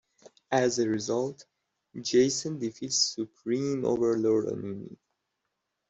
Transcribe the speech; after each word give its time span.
As 0.51 0.79
a 0.79 0.89
result, 0.89 1.45
Jacen 1.95 2.59
defeats 2.59 2.97
Supreme 3.13 3.85
Overlord 3.85 4.47
Onimi. 4.47 4.97